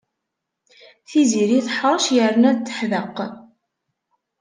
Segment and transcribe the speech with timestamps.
[1.07, 3.17] Tiziri teḥṛec yerna d teḥdeq.